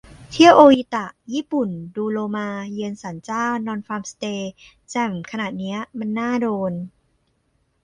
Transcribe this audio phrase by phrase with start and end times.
[0.31, 4.51] เที่ยวโออิตะ ญี่ปุ่น ดูโลมา เยือนศาลเจ้า นอนฟาร์มสเตย์
[4.89, 6.73] แจ่มขนาดนี้มันน่าโดน